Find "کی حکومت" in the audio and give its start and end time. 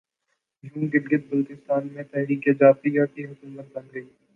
3.13-3.67